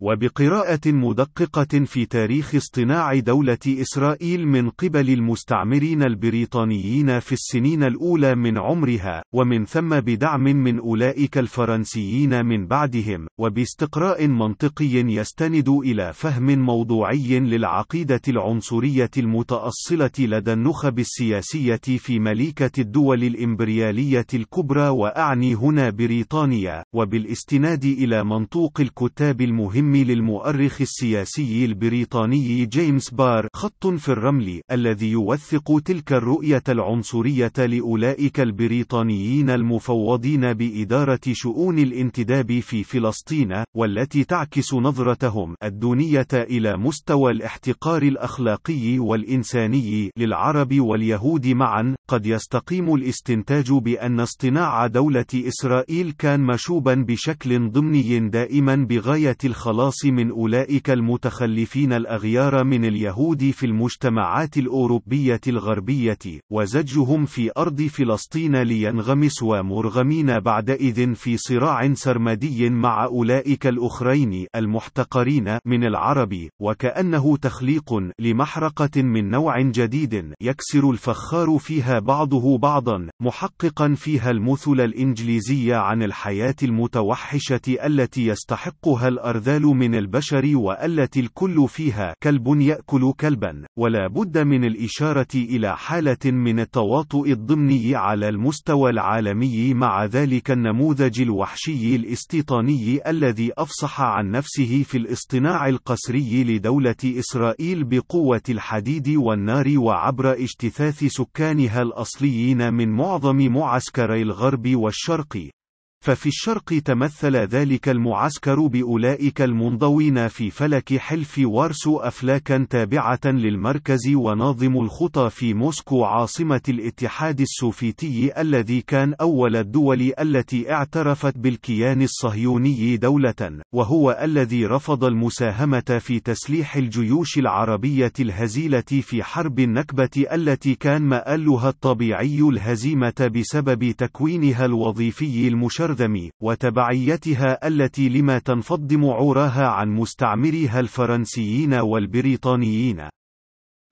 وبقراءة 0.00 0.80
مدققة 0.86 1.84
في 1.84 2.06
تاريخ 2.06 2.54
اصطناع 2.54 3.18
دولة 3.18 3.58
إسرائيل 3.66 4.48
من 4.48 4.70
قبل 4.70 5.10
المستعمرين 5.10 6.02
البريطانيين 6.02 7.20
في 7.20 7.32
السنين 7.32 7.82
الأولى 7.82 8.34
من 8.34 8.58
عمرها، 8.58 9.22
ومن 9.34 9.64
ثم 9.64 10.00
بدعم 10.00 10.42
من 10.42 10.78
أولئك 10.78 11.38
الفرنسيين 11.38 12.46
من 12.46 12.66
بعدهم، 12.66 13.26
وباستقراء 13.40 14.26
منطقي 14.26 14.94
يستند 14.94 15.68
إلى 15.68 16.12
فهم 16.12 16.58
موضوعي 16.58 17.40
للعقيدة 17.40 18.22
العنصرية 18.28 19.10
المتأصلة 19.18 20.10
لدى 20.18 20.52
النخب 20.52 20.98
السياسية 20.98 21.80
في 21.98 22.18
مليكة 22.18 22.70
الدول 22.78 23.24
الإمبريالية 23.24 24.26
الكبرى 24.34 24.88
وأعني 24.88 25.54
هنا 25.54 25.90
بريطانيا، 25.90 26.84
وبالاستناد 26.94 27.84
إلى 27.84 28.24
منطوق 28.24 28.80
الكتاب 28.80 29.40
المهم 29.40 29.87
المهم 29.88 30.06
للمؤرخ 30.06 30.80
السياسي 30.80 31.64
البريطاني 31.64 32.66
جيمس 32.66 33.10
بار 33.10 33.48
خط 33.54 33.86
في 33.86 34.08
الرمل 34.08 34.60
الذي 34.72 35.10
يوثق 35.10 35.80
تلك 35.84 36.12
الرؤية 36.12 36.62
العنصرية 36.68 37.52
لأولئك 37.58 38.40
البريطانيين 38.40 39.50
المفوضين 39.50 40.52
بإدارة 40.52 41.20
شؤون 41.32 41.78
الانتداب 41.78 42.60
في 42.60 42.84
فلسطين 42.84 43.64
والتي 43.76 44.24
تعكس 44.24 44.74
نظرتهم 44.74 45.54
الدونية 45.64 46.26
إلى 46.34 46.76
مستوى 46.76 47.32
الاحتقار 47.32 48.02
الأخلاقي 48.02 48.98
والإنساني 48.98 50.10
للعرب 50.16 50.80
واليهود 50.80 51.46
معا. 51.46 51.96
قد 52.08 52.26
يستقيم 52.26 52.94
الاستنتاج 52.94 53.72
بأن 53.72 54.20
اصطناع 54.20 54.86
دولة 54.86 55.26
إسرائيل 55.34 56.12
كان 56.18 56.40
مشوبا 56.40 56.94
بشكل 56.94 57.70
ضمني 57.70 58.28
دائما 58.28 58.76
بغاية 58.76 59.36
الخلاص 59.44 59.77
الخلاص 59.78 60.04
من 60.04 60.30
أولئك 60.30 60.90
المتخلفين 60.90 61.92
الأغيار 61.92 62.64
من 62.64 62.84
اليهود 62.84 63.50
في 63.50 63.66
المجتمعات 63.66 64.56
الأوروبية 64.58 65.40
الغربية، 65.48 66.18
وزجهم 66.52 67.24
في 67.24 67.50
أرض 67.58 67.82
فلسطين 67.82 68.62
لينغمسوا 68.62 69.62
مرغمين 69.62 70.38
بعدئذ 70.38 71.14
في 71.14 71.36
صراع 71.36 71.94
سرمدي 71.94 72.70
مع 72.70 73.04
أولئك 73.04 73.66
الأخرين 73.66 74.46
المحتقرين 74.56 75.58
من 75.66 75.84
العرب، 75.84 76.48
وكأنه 76.62 77.36
تخليق 77.36 77.94
لمحرقة 78.18 79.02
من 79.02 79.30
نوع 79.30 79.60
جديد 79.60 80.32
يكسر 80.40 80.90
الفخار 80.90 81.58
فيها 81.58 81.98
بعضه 81.98 82.58
بعضا، 82.58 83.08
محققا 83.22 83.94
فيها 83.94 84.30
المثل 84.30 84.80
الإنجليزي 84.80 85.72
عن 85.72 86.02
الحياة 86.02 86.56
المتوحشة 86.62 87.60
التي 87.84 88.26
يستحقها 88.26 89.08
الأرذال 89.08 89.67
من 89.74 89.94
البشر 89.94 90.56
والتي 90.56 91.20
الكل 91.20 91.68
فيها 91.68 92.14
كلب 92.22 92.60
يأكل 92.60 93.12
كلبا 93.20 93.64
ولا 93.78 94.06
بد 94.08 94.38
من 94.38 94.64
الإشارة 94.64 95.34
إلى 95.34 95.76
حالة 95.76 96.24
من 96.24 96.60
التواطؤ 96.60 97.26
الضمني 97.26 97.96
على 97.96 98.28
المستوى 98.28 98.90
العالمي 98.90 99.74
مع 99.74 100.04
ذلك 100.04 100.50
النموذج 100.50 101.20
الوحشي 101.20 101.96
الاستيطاني 101.96 103.10
الذي 103.10 103.52
أفصح 103.58 104.00
عن 104.00 104.30
نفسه 104.30 104.82
في 104.82 104.98
الاصطناع 104.98 105.68
القسري 105.68 106.44
لدولة 106.44 106.96
إسرائيل 107.04 107.84
بقوة 107.84 108.42
الحديد 108.48 109.08
والنار 109.08 109.78
وعبر 109.78 110.32
اجتثاث 110.32 111.04
سكانها 111.04 111.82
الأصليين 111.82 112.74
من 112.74 112.88
معظم 112.88 113.36
معسكري 113.36 114.22
الغرب 114.22 114.76
والشرق. 114.76 115.57
ففي 116.00 116.26
الشرق 116.26 116.78
تمثل 116.84 117.36
ذلك 117.36 117.88
المعسكر 117.88 118.66
بأولئك 118.66 119.42
المنضوين 119.42 120.28
في 120.28 120.50
فلك 120.50 120.96
حلف 120.96 121.40
وارسو 121.44 121.96
أفلاكا 121.96 122.66
تابعة 122.70 123.20
للمركز 123.24 124.08
وناظم 124.14 124.76
الخطى 124.80 125.30
في 125.30 125.54
موسكو 125.54 126.04
عاصمة 126.04 126.60
الاتحاد 126.68 127.40
السوفيتي 127.40 128.40
الذي 128.40 128.80
كان 128.80 129.14
أول 129.20 129.56
الدول 129.56 130.12
التي 130.20 130.72
اعترفت 130.72 131.38
بالكيان 131.38 132.02
الصهيوني 132.02 132.96
دولة، 132.96 133.62
وهو 133.74 134.18
الذي 134.22 134.66
رفض 134.66 135.04
المساهمة 135.04 135.98
في 136.00 136.20
تسليح 136.20 136.76
الجيوش 136.76 137.38
العربية 137.38 138.12
الهزيلة 138.20 138.80
في 138.80 139.22
حرب 139.22 139.58
النكبة 139.58 140.26
التي 140.32 140.74
كان 140.74 141.02
مآلها 141.02 141.68
الطبيعي 141.68 142.40
الهزيمة 142.40 143.30
بسبب 143.34 143.90
تكوينها 143.90 144.64
الوظيفي 144.64 145.48
المشرف 145.48 145.87
الشرذم 145.88 146.30
وتبعيتها 146.42 147.66
التي 147.68 148.08
لما 148.08 148.38
تنفضم 148.38 149.04
عوراها 149.04 149.66
عن 149.66 149.88
مستعمريها 149.88 150.80
الفرنسيين 150.80 151.74
والبريطانيين. 151.74 153.08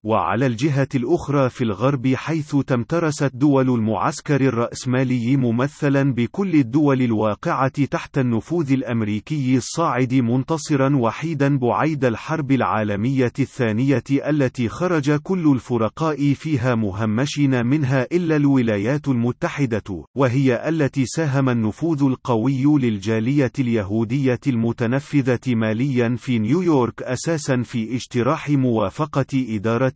وعلى 0.07 0.47
الجهة 0.47 0.89
الأخرى 0.95 1.51
في 1.51 1.65
الغرب 1.65 2.07
حيث 2.15 2.57
تمترست 2.57 3.31
دول 3.35 3.71
المعسكر 3.71 4.41
الرأسمالي 4.41 5.37
ممثلا 5.37 6.15
بكل 6.15 6.55
الدول 6.55 7.03
الواقعة 7.03 7.85
تحت 7.85 8.19
النفوذ 8.19 8.73
الأمريكي 8.73 9.57
الصاعد 9.57 10.15
منتصرا 10.15 10.97
وحيدا 10.97 11.59
بعيد 11.59 12.05
الحرب 12.05 12.53
العالمية 12.53 13.33
الثانية 13.39 14.03
التي 14.11 14.69
خرج 14.69 15.11
كل 15.11 15.53
الفرقاء 15.53 16.33
فيها 16.35 16.75
مهمشين 16.75 17.67
منها 17.67 18.07
إلا 18.13 18.37
الولايات 18.37 19.09
المتحدة 19.09 20.05
وهي 20.17 20.69
التي 20.69 21.07
ساهم 21.07 21.49
النفوذ 21.49 22.03
القوي 22.03 22.65
للجالية 22.79 23.53
اليهودية 23.59 24.41
المتنفذة 24.47 25.55
ماليا 25.55 26.17
في 26.19 26.39
نيويورك 26.39 27.03
أساسا 27.03 27.63
في 27.63 27.95
اجتراح 27.95 28.51
موافقة 28.51 29.27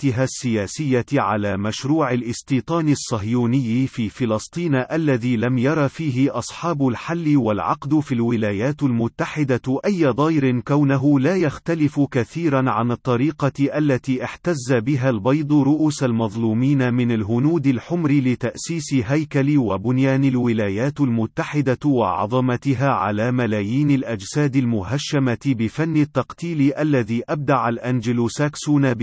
إدارتها 0.01 0.25
السياسية 0.25 1.07
على 1.13 1.57
مشروع 1.57 2.13
الاستيطان 2.13 2.89
الصهيوني 2.89 3.87
في 3.87 4.09
فلسطين 4.09 4.75
الذي 4.75 5.37
لم 5.37 5.59
ير 5.59 5.89
فيه 5.89 6.39
أصحاب 6.39 6.89
الحل 6.89 7.37
والعقد 7.37 8.01
في 8.01 8.13
الولايات 8.13 8.83
المتحدة 8.83 9.81
أي 9.85 10.07
ضير 10.07 10.61
كونه 10.61 11.21
لا 11.21 11.37
يختلف 11.37 12.01
كثيرا 12.01 12.71
عن 12.71 12.91
الطريقة 12.91 13.53
التي 13.79 14.25
احتز 14.25 14.73
بها 14.73 15.11
البيض 15.11 15.53
رؤوس 15.53 16.03
المظلومين 16.03 16.95
من 16.95 17.13
الهنود 17.13 17.67
الحمر 17.67 18.11
لتأسيس 18.11 18.95
هيكل 18.95 19.59
وبنيان 19.59 20.25
الولايات 20.25 21.01
المتحدة 21.01 21.79
وعظمتها 21.87 22.89
على 22.89 23.33
ملايين 23.33 23.91
الأجساد 23.91 24.57
المهشمة 24.57 25.39
بفن 25.47 25.97
التقتيل 25.97 26.73
الذي 26.79 27.23
أبدع 27.29 27.69
الأنجلوساكسون 27.69 28.95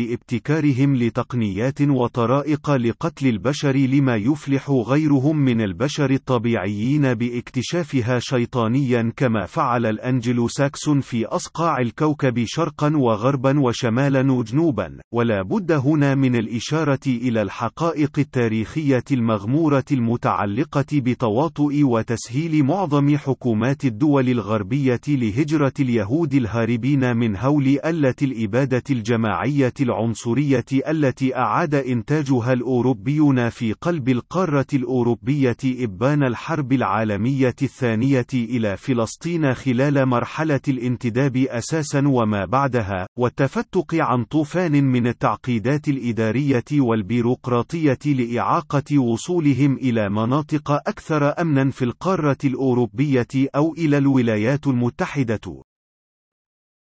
بابتكارهم 0.77 0.95
لتقنيات 0.95 1.81
وطرائق 1.81 2.71
لقتل 2.71 3.27
البشر 3.27 3.75
لما 3.75 4.15
يفلح 4.15 4.69
غيرهم 4.69 5.37
من 5.37 5.61
البشر 5.61 6.11
الطبيعيين 6.11 7.13
باكتشافها 7.13 8.19
شيطانيا 8.19 9.13
كما 9.17 9.45
فعل 9.45 9.85
الأنجلوساكسون 9.85 11.01
في 11.01 11.25
أصقاع 11.25 11.77
الكوكب 11.77 12.43
شرقا 12.47 12.97
وغربا 12.97 13.59
وشمالا 13.59 14.31
وجنوبا. 14.31 14.97
ولا 15.13 15.41
بد 15.41 15.71
هنا 15.71 16.15
من 16.15 16.35
الإشارة 16.35 16.99
إلى 17.07 17.41
الحقائق 17.41 18.19
التاريخية 18.19 19.03
المغمورة 19.11 19.85
المتعلقة 19.91 20.85
بتواطؤ 20.93 21.73
وتسهيل 21.83 22.63
معظم 22.63 23.17
حكومات 23.17 23.85
الدول 23.85 24.29
الغربية 24.29 25.01
لهجرة 25.07 25.73
اليهود 25.79 26.33
الهاربين 26.33 27.17
من 27.17 27.37
هول 27.37 27.79
ألة 27.85 28.15
الإبادة 28.21 28.83
الجماعية 28.91 29.73
العنصرية 29.81 30.66
التي 30.71 31.35
أعاد 31.35 31.75
إنتاجها 31.75 32.53
الأوروبيون 32.53 33.49
في 33.49 33.73
قلب 33.73 34.09
القارة 34.09 34.65
الأوروبية 34.73 35.57
إبان 35.65 36.23
الحرب 36.23 36.73
العالمية 36.73 37.55
الثانية 37.61 38.27
إلى 38.33 38.77
فلسطين 38.77 39.53
خلال 39.53 40.05
مرحلة 40.05 40.59
الانتداب 40.67 41.37
أساسا 41.37 42.07
وما 42.07 42.45
بعدها، 42.45 43.07
والتفتق 43.17 43.95
عن 43.95 44.23
طوفان 44.23 44.83
من 44.83 45.07
التعقيدات 45.07 45.87
الإدارية 45.87 46.63
والبيروقراطية 46.73 47.99
لإعاقة 48.05 48.99
وصولهم 48.99 49.77
إلى 49.77 50.09
مناطق 50.09 50.71
أكثر 50.71 51.41
أمنا 51.41 51.71
في 51.71 51.85
القارة 51.85 52.37
الأوروبية 52.45 53.27
أو 53.55 53.73
إلى 53.73 53.97
الولايات 53.97 54.67
المتحدة. 54.67 55.66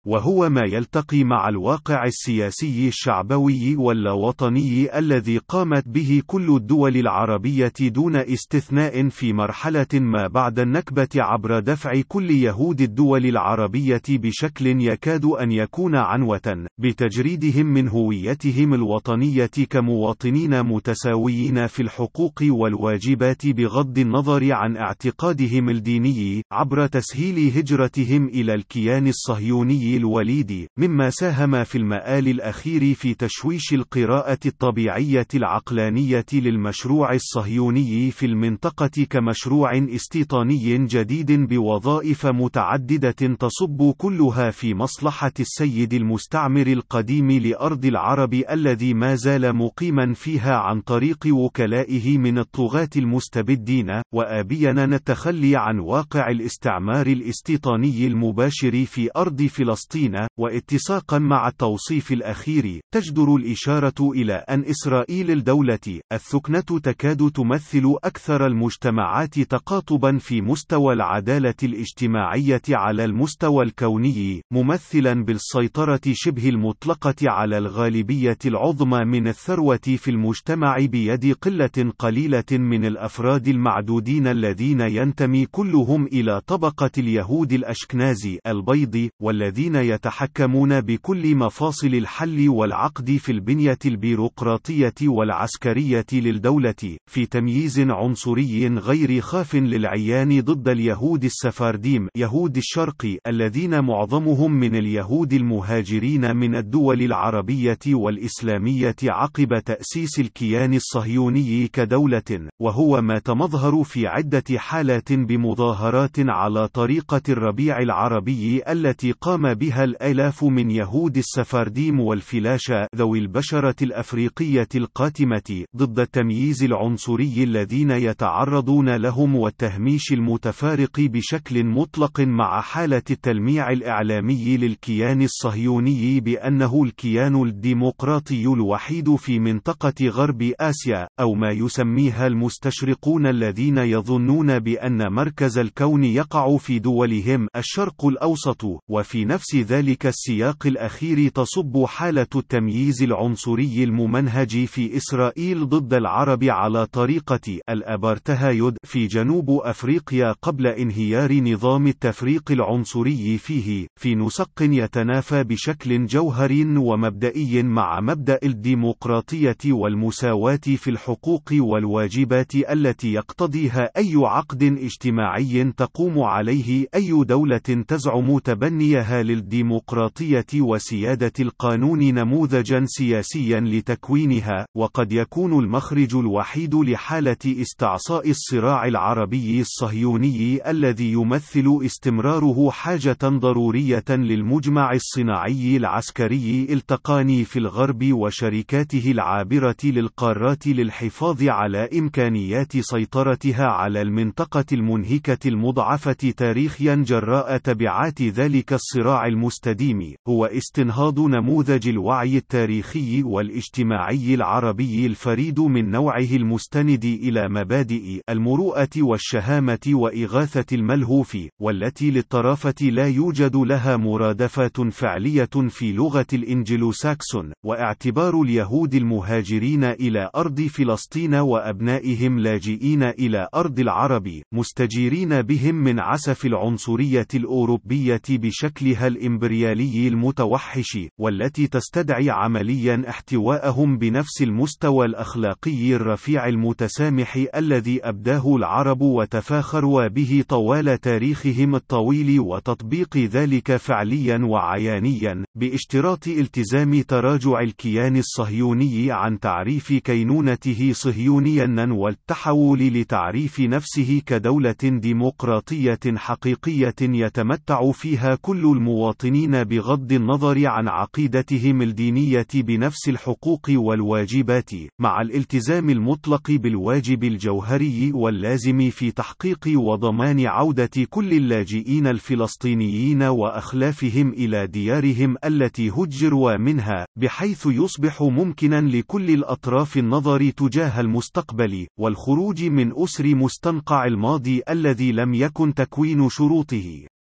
وهو 0.08 0.50
ما 0.50 0.62
يلتقي 0.66 1.24
مع 1.24 1.50
الواقع 1.50 2.06
السياسي 2.06 2.88
الشعبوي 2.88 3.76
والوطني 3.76 4.98
الذي 5.00 5.38
قامت 5.38 5.88
به 5.88 6.22
كل 6.28 6.56
الدول 6.56 6.98
العربية 6.98 7.74
دون 7.82 8.16
استثناء 8.16 9.10
في 9.10 9.34
مرحلة 9.34 9.88
ما 9.94 10.28
بعد 10.28 10.60
النكبة 10.60 11.08
عبر 11.16 11.60
دفع 11.60 12.02
كل 12.08 12.32
يهود 12.32 12.82
الدول 12.82 13.26
العربية 13.26 14.02
بشكل 14.10 14.68
يكاد 14.68 15.26
أن 15.26 15.52
يكون 15.52 15.96
عنوة 15.96 16.68
بتجريدهم 16.78 17.66
من 17.66 17.88
هويتهم 17.88 18.74
الوطنية 18.74 19.52
كمواطنين 19.70 20.64
متساويين 20.64 21.68
في 21.68 21.82
الحقوق 21.82 22.44
والواجبات 22.44 23.48
بغض 23.48 23.98
النظر 23.98 24.54
عن 24.54 24.78
اعتقادهم 24.78 25.70
الديني 25.70 26.44
عبر 26.52 26.88
تسهيل 26.88 27.58
هجرتهم 27.58 28.28
إلى 28.28 28.54
الكيان 28.54 29.08
الصهيوني 29.08 29.93
الوليد 29.98 30.68
مما 30.78 31.10
ساهم 31.10 31.64
في 31.64 31.78
المآل 31.78 32.28
الأخير 32.28 32.94
في 32.94 33.14
تشويش 33.14 33.74
القراءة 33.74 34.40
الطبيعية 34.46 35.28
العقلانية 35.36 36.26
للمشروع 36.34 37.14
الصهيوني 37.14 38.12
في 38.12 38.26
المنطقة 38.26 39.04
كمشروع 39.10 39.78
استيطاني 39.78 40.88
جديد 40.88 41.32
بوظائف 41.32 42.26
متعددة 42.26 43.12
تصب 43.12 43.94
كلها 43.98 44.52
في 44.52 44.74
مصلحة 44.74 45.32
السيد 45.40 45.94
المستعمر 45.94 46.68
القديم 46.68 47.32
لأرض 47.32 47.86
العرب 47.86 48.34
الذي 48.34 48.94
ما 48.94 49.16
زال 49.16 49.56
مقيما 49.56 50.14
فيها 50.14 50.56
عن 50.56 50.82
طريق 50.82 51.28
وكلائه 51.28 52.18
من 52.18 52.38
الطغاة 52.38 52.90
المستبدين 52.96 54.02
وآبينا 54.14 54.84
التخلي 54.84 55.56
عن 55.56 55.80
واقع 55.80 56.30
الاستعمار 56.30 57.08
الاستيطاني 57.08 58.08
المباشر 58.08 58.86
في 58.86 59.10
أرض 59.16 59.42
فلسطين. 59.42 59.83
فلسطين 59.84 60.28
واتساقا 60.40 61.20
مع 61.20 61.48
التوصيف 61.48 62.12
الأخير 62.12 62.82
تجدر 62.94 63.36
الإشارة 63.36 64.12
إلى 64.12 64.34
أن 64.34 64.64
إسرائيل 64.66 65.32
الدولة 65.32 66.00
الثكنة 66.12 66.80
تكاد 66.84 67.32
تمثل 67.32 67.96
أكثر 68.04 68.46
المجتمعات 68.46 69.40
تقاطبا 69.40 70.18
في 70.18 70.42
مستوى 70.42 70.94
العدالة 70.94 71.54
الاجتماعية 71.64 72.62
على 72.70 73.06
المستوى 73.06 73.64
الكوني 73.66 74.42
ممثلا 74.52 75.24
بالسيطرة 75.24 76.02
شبه 76.12 76.50
المطلقة 76.50 77.16
على 77.24 77.58
الغالبية 77.58 78.38
العظمى 78.46 79.06
من 79.06 79.28
الثروة 79.28 79.78
في 79.78 80.12
المجتمع 80.12 80.78
بيد 80.80 81.34
قلة 81.34 81.92
قليلة 82.00 82.44
من 82.52 82.86
الأفراد 82.86 83.48
المعدودين 83.48 84.28
الذين 84.28 84.82
ينتمي 84.82 85.46
كلهم 85.46 86.06
إلى 86.06 86.42
طبقة 86.48 86.92
اليهود 86.98 87.54
الأشكنازي 87.54 88.40
البيض 88.48 89.10
والذين 89.22 89.73
الذين 89.76 89.94
يتحكمون 89.94 90.82
بكل 90.82 91.36
مفاصل 91.36 91.88
الحل 91.88 92.50
والعقد 92.50 93.12
في 93.12 93.32
البنية 93.32 93.78
البيروقراطية 93.86 94.94
والعسكرية 95.04 96.06
للدولة، 96.14 96.98
في 97.12 97.26
تمييز 97.26 97.80
عنصري 97.80 98.68
غير 98.68 99.22
خاف 99.22 99.56
للعيان 99.56 100.42
ضد 100.42 100.70
اليهود 100.70 101.24
السفارديم 101.24 102.08
يهود 102.16 102.58
الشرق 102.58 103.18
الذين 103.28 103.84
معظمهم 103.84 104.52
من 104.52 104.76
اليهود 104.76 105.34
المهاجرين 105.34 106.36
من 106.36 106.56
الدول 106.56 107.02
العربية 107.02 107.80
والإسلامية 107.88 108.96
عقب 109.04 109.60
تأسيس 109.60 110.20
الكيان 110.20 110.74
الصهيوني 110.74 111.68
كدولة، 111.68 112.50
وهو 112.62 113.02
ما 113.02 113.20
تمظهر 113.20 113.84
في 113.84 114.08
عدة 114.08 114.44
حالات 114.58 115.14
بمظاهرات 115.14 116.20
على 116.20 116.68
طريقة 116.68 117.22
الربيع 117.30 117.80
العربي 117.80 118.62
التي 118.70 119.12
قام 119.12 119.54
بها 119.64 119.84
الآلاف 119.84 120.44
من 120.44 120.72
يهود 120.72 121.18
السفارديم 121.18 122.00
والفلاشة 122.00 122.88
ذوي 122.96 123.20
البشرة 123.20 123.76
الأفريقية 123.82 124.68
القاتمة 124.76 125.66
ضد 125.78 126.00
التمييز 126.00 126.64
العنصري 126.64 127.44
الذين 127.44 127.92
يتعرضون 127.92 128.96
لهم 128.96 129.36
والتهميش 129.36 130.14
المتفارق 130.14 131.00
بشكل 131.00 131.64
مطلق 131.66 132.20
مع 132.22 132.62
حالة 132.62 133.02
التلميع 133.12 133.72
الإعلامي 133.72 134.58
للكيان 134.58 135.22
الصهيوني 135.22 136.20
بأنه 136.20 136.84
الكيان 136.84 137.44
الديمقراطي 137.44 138.44
الوحيد 138.44 139.16
في 139.16 139.40
منطقة 139.40 140.08
غرب 140.08 140.52
آسيا 140.60 141.08
أو 141.20 141.34
ما 141.34 141.52
يسميها 141.52 142.28
المستشرقون 142.28 143.28
الذين 143.28 143.78
يظنون 143.78 144.60
بأن 144.60 145.12
مركز 145.14 145.58
الكون 145.58 146.04
يقع 146.04 146.58
في 146.58 146.80
دولهم 146.80 147.48
الشرق 147.56 148.06
الأوسط 148.06 148.64
وفي 148.90 149.26
نفس 149.26 149.53
ذلك 149.56 150.06
السياق 150.06 150.68
الأخير 150.68 151.30
تصب 151.30 151.86
حالة 151.86 152.28
التمييز 152.36 153.04
العنصري 153.04 153.84
الممنهج 153.84 154.66
في 154.66 154.98
إسرائيل 154.98 155.70
ضد 155.70 155.94
العرب 155.94 156.44
على 156.44 156.86
طريقة 156.86 157.60
الأبارتهايد 157.70 158.78
في 158.84 159.08
جنوب 159.08 159.50
أفريقيا 159.50 160.32
قبل 160.42 160.68
انهيار 160.68 161.34
نظام 161.34 161.88
التفريق 161.88 162.52
العنصري 162.52 163.38
فيه، 163.38 163.88
في 164.00 164.16
نسق 164.16 164.62
يتنافى 164.62 165.44
بشكل 165.44 166.06
جوهري 166.06 166.78
ومبدئي 166.78 167.64
مع 167.64 168.00
مبدأ 168.02 168.40
الديمقراطية 168.44 169.58
والمساواة 169.66 170.56
في 170.56 170.90
الحقوق 170.90 171.50
والواجبات 171.54 172.56
التي 172.56 173.14
يقتضيها 173.14 173.90
أي 173.98 174.14
عقد 174.16 174.64
اجتماعي 174.64 175.74
تقوم 175.78 176.20
عليه 176.20 176.88
أي 176.96 177.24
دولة 177.24 177.58
تزعم 177.58 178.40
تبنيها 178.40 179.24
للديمقراطية 179.34 180.46
وسيادة 180.56 181.32
القانون 181.40 182.14
نموذجا 182.14 182.84
سياسيا 182.86 183.60
لتكوينها، 183.60 184.66
وقد 184.76 185.12
يكون 185.12 185.60
المخرج 185.60 186.16
الوحيد 186.16 186.76
لحالة 186.76 187.38
استعصاء 187.46 188.30
الصراع 188.30 188.86
العربي 188.86 189.62
الصهيوني 189.62 190.70
الذي 190.70 191.12
يمثل 191.12 191.80
استمراره 191.86 192.70
حاجة 192.70 193.18
ضرورية 193.24 194.04
للمجمع 194.10 194.92
الصناعي 194.94 195.78
العسكري 195.78 196.68
التقاني 196.70 197.46
في 197.46 197.60
الغرب 197.60 198.14
وشركاته 198.14 199.12
العابرة 199.12 199.76
للقارات 199.84 200.68
للحفاظ 200.68 201.44
على 201.44 201.90
إمكانيات 202.00 202.78
سيطرتها 202.80 203.66
على 203.66 204.02
المنطقة 204.02 204.66
المنهكة 204.74 205.48
المضعفة 205.48 206.34
تاريخيا 206.38 206.96
جراء 206.96 207.58
تبعات 207.58 208.22
ذلك 208.22 208.74
الصراع 208.74 209.23
المستديم، 209.26 210.16
هو 210.28 210.46
استنهاض 210.46 211.20
نموذج 211.20 211.88
الوعي 211.88 212.38
التاريخي 212.38 213.24
والاجتماعي 213.24 214.34
العربي 214.34 215.06
الفريد 215.06 215.60
من 215.60 215.92
نوعه 215.92 216.36
المستند 216.36 217.06
إلى 217.06 217.50
مبادئ 217.50 218.22
المروءة 218.30 218.90
والشهامة 218.98 219.80
وإغاثة 219.88 220.76
الملهوف، 220.76 221.38
والتي 221.62 222.12
للطرافة 222.12 222.76
لا 222.82 223.08
يوجد 223.08 223.56
لها 223.56 223.98
مرادفات 223.98 224.82
فعلية 224.82 225.50
في 225.70 225.92
لغة 225.92 226.28
الإنجلوساكسون، 226.34 227.54
واعتبار 227.66 228.42
اليهود 228.42 228.96
المهاجرين 228.96 229.84
إلى 229.84 230.30
أرض 230.36 230.62
فلسطين 230.62 231.36
وأبنائهم 231.36 232.40
لاجئين 232.40 233.04
إلى 233.04 233.48
أرض 233.56 233.80
العرب، 233.80 234.42
مستجيرين 234.54 235.42
بهم 235.42 235.76
من 235.76 236.00
عسف 236.00 236.46
العنصرية 236.46 237.28
الأوروبية 237.34 238.22
بشكلها 238.30 239.08
الإمبريالي 239.14 240.08
المتوحش، 240.08 241.00
والتي 241.20 241.68
تستدعي 241.68 242.30
عمليا 242.30 243.04
احتواءهم 243.10 243.98
بنفس 243.98 244.42
المستوى 244.42 245.06
الأخلاقي 245.06 245.96
الرفيع 245.96 246.48
المتسامح 246.48 247.46
الذي 247.56 248.00
أبداه 248.04 248.56
العرب 248.56 249.02
وتفاخروا 249.02 250.08
به 250.08 250.44
طوال 250.48 250.98
تاريخهم 251.02 251.76
الطويل 251.76 252.40
وتطبيق 252.40 253.18
ذلك 253.18 253.76
فعليا 253.76 254.38
وعيانيا، 254.44 255.46
باشتراط 255.56 256.28
التزام 256.28 257.02
تراجع 257.02 257.60
الكيان 257.62 258.18
الصهيوني 258.18 259.12
عن 259.12 259.40
تعريف 259.40 259.94
كينونته 259.94 260.92
صهيونيا 260.94 261.88
والتحول 261.92 262.80
لتعريف 262.80 263.60
نفسه 263.60 264.22
كدولة 264.26 264.76
ديمقراطية 264.84 266.00
حقيقية 266.16 266.96
يتمتع 267.02 267.92
فيها 267.92 268.38
كل 268.42 268.66
المواطنين 269.04 269.64
بغض 269.64 270.12
النظر 270.12 270.68
عن 270.68 270.88
عقيدتهم 270.88 271.82
الدينية 271.82 272.48
بنفس 272.54 273.10
الحقوق 273.10 273.70
والواجبات، 273.70 274.72
مع 275.00 275.22
الالتزام 275.22 275.90
المطلق 275.90 276.52
بالواجب 276.52 277.24
الجوهري 277.24 278.12
واللازم 278.14 278.90
في 278.90 279.12
تحقيق 279.12 279.68
وضمان 279.76 280.46
عودة 280.46 280.90
كل 281.10 281.34
اللاجئين 281.34 282.08
الفلسطينيين 282.08 283.24
وأخلافهم 283.24 284.30
إلى 284.30 284.68
ديارهم 284.68 285.36
التي 285.46 285.90
هجروا 285.90 286.58
منها، 286.58 287.06
بحيث 287.20 287.66
يصبح 287.66 288.22
ممكنا 288.22 288.82
لكل 288.82 289.30
الأطراف 289.30 289.98
النظر 289.98 290.50
تجاه 290.50 291.00
المستقبل، 291.00 291.88
والخروج 292.00 292.64
من 292.64 292.92
أسر 293.04 293.36
مستنقع 293.36 294.06
الماضي 294.06 294.62
الذي 294.70 295.12
لم 295.12 295.34
يكن 295.34 295.74
تكوين 295.74 296.30
شروطه. 296.30 297.13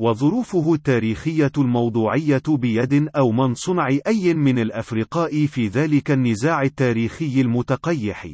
وظروفه 0.00 0.74
التاريخية 0.74 1.52
الموضوعية 1.58 2.42
بيد 2.48 3.08
أو 3.16 3.32
من 3.32 3.54
صنع 3.54 3.88
أي 4.06 4.34
من 4.34 4.58
الأفرقاء 4.58 5.46
في 5.46 5.68
ذلك 5.68 6.10
النزاع 6.10 6.62
التاريخي 6.62 7.40
المتقيح. 7.40 8.26